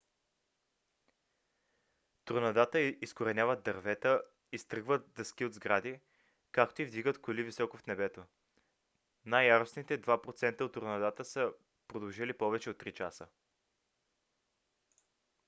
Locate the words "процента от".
10.21-10.73